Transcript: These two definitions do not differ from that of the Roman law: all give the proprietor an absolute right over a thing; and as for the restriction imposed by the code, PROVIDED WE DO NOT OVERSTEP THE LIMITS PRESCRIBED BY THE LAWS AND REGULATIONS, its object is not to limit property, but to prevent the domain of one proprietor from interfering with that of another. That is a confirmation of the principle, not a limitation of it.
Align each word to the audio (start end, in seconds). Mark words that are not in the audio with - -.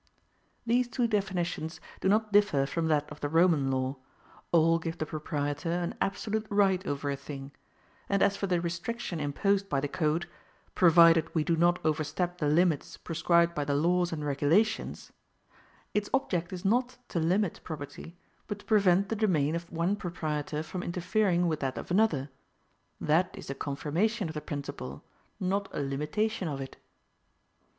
These 0.65 0.87
two 0.87 1.05
definitions 1.07 1.79
do 1.99 2.09
not 2.09 2.33
differ 2.33 2.65
from 2.65 2.87
that 2.87 3.07
of 3.11 3.19
the 3.19 3.29
Roman 3.29 3.69
law: 3.69 3.97
all 4.51 4.79
give 4.79 4.97
the 4.97 5.05
proprietor 5.05 5.69
an 5.71 5.93
absolute 6.01 6.47
right 6.49 6.83
over 6.87 7.11
a 7.11 7.15
thing; 7.15 7.51
and 8.09 8.23
as 8.23 8.35
for 8.35 8.47
the 8.47 8.59
restriction 8.59 9.19
imposed 9.19 9.69
by 9.69 9.79
the 9.79 9.87
code, 9.87 10.27
PROVIDED 10.73 11.35
WE 11.35 11.43
DO 11.43 11.55
NOT 11.55 11.77
OVERSTEP 11.85 12.39
THE 12.39 12.47
LIMITS 12.47 12.97
PRESCRIBED 12.97 13.53
BY 13.53 13.63
THE 13.63 13.75
LAWS 13.75 14.11
AND 14.11 14.25
REGULATIONS, 14.25 15.11
its 15.93 16.09
object 16.15 16.51
is 16.51 16.65
not 16.65 16.97
to 17.09 17.19
limit 17.19 17.59
property, 17.63 18.17
but 18.47 18.57
to 18.57 18.65
prevent 18.65 19.09
the 19.09 19.15
domain 19.15 19.55
of 19.55 19.71
one 19.71 19.95
proprietor 19.95 20.63
from 20.63 20.81
interfering 20.81 21.47
with 21.47 21.59
that 21.59 21.77
of 21.77 21.91
another. 21.91 22.31
That 22.99 23.37
is 23.37 23.51
a 23.51 23.53
confirmation 23.53 24.29
of 24.29 24.33
the 24.33 24.41
principle, 24.41 25.03
not 25.39 25.69
a 25.71 25.79
limitation 25.79 26.47
of 26.47 26.59
it. 26.59 26.77